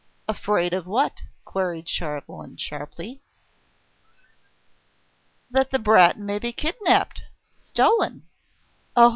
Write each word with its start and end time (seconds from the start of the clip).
"Afraid 0.27 0.73
of 0.73 0.87
what?" 0.87 1.21
queried 1.45 1.87
Chauvelin 1.87 2.57
sharply. 2.57 3.21
That 5.51 5.69
the 5.69 5.77
brat 5.77 6.17
may 6.17 6.39
be 6.39 6.51
kidnapped... 6.53 7.25
stolen. 7.61 8.25
Oh! 8.95 9.09